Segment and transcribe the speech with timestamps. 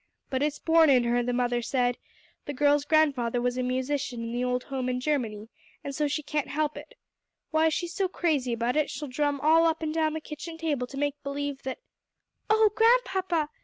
[0.31, 1.99] But it's born in her, the mother said;
[2.47, 5.47] the girl's grandfather was a musician in the old home in Germany,
[5.83, 6.95] and so she can't help it.
[7.51, 10.57] Why, she's just so crazy about it, she'll drum all up and down the kitchen
[10.57, 11.77] table to make believe that"
[12.49, 13.49] "Oh Grandpapa!"